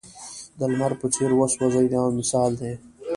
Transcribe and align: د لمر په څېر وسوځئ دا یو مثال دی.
د 0.57 0.59
لمر 0.71 0.91
په 1.01 1.07
څېر 1.13 1.31
وسوځئ 1.35 1.85
دا 1.91 1.97
یو 2.05 2.15
مثال 2.19 2.51
دی. 2.61 2.73